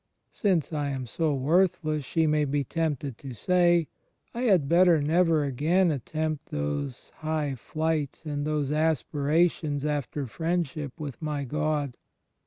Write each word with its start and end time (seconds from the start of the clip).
"Since 0.31 0.73
I 0.73 0.89
am 0.89 1.05
so 1.05 1.35
worthless,'* 1.35 2.03
she 2.05 2.25
may 2.25 2.43
be 2.45 2.63
tempted 2.63 3.19
to 3.19 3.33
say, 3.35 3.87
"I 4.33 4.41
had 4.49 4.67
better 4.67 4.99
never 4.99 5.43
again 5.43 5.91
attempt 5.91 6.47
those 6.49 7.11
high 7.17 7.53
flights 7.53 8.25
and 8.25 8.43
those 8.43 8.71
aspirations 8.71 9.85
after 9.85 10.25
friendship 10.25 10.99
with 10.99 11.21
my 11.21 11.43
God. 11.43 11.97